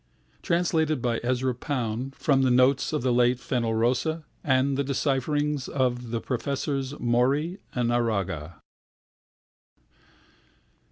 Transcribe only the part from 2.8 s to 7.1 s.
of the late Ernest Fenollosa, and the decipherings of the Professors